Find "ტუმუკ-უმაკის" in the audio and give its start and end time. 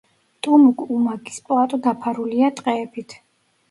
0.47-1.39